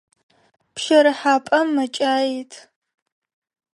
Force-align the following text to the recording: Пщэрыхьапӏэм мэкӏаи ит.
Пщэрыхьапӏэм 0.73 1.67
мэкӏаи 1.75 2.23
ит. 2.39 2.53